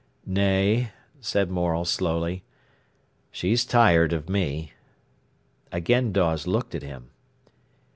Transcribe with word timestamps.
"Nay," 0.25 0.89
said 1.19 1.51
Morel 1.51 1.85
slowly; 1.85 2.41
"she's 3.29 3.63
tired 3.63 4.13
of 4.13 4.27
me." 4.29 4.73
Again 5.71 6.11
Dawes 6.11 6.47
looked 6.47 6.73
at 6.73 6.81
him. 6.81 7.11